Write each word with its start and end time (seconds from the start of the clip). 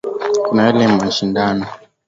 Kuna 0.47 0.61
yale 0.67 0.85
mashindano 0.95 1.65